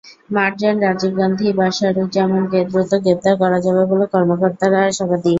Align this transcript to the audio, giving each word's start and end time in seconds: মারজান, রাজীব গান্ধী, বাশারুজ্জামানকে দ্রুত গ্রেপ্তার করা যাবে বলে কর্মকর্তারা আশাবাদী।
মারজান, 0.31 0.75
রাজীব 0.85 1.13
গান্ধী, 1.19 1.47
বাশারুজ্জামানকে 1.59 2.59
দ্রুত 2.69 2.91
গ্রেপ্তার 3.03 3.33
করা 3.41 3.57
যাবে 3.65 3.83
বলে 3.91 4.05
কর্মকর্তারা 4.13 4.79
আশাবাদী। 4.89 5.29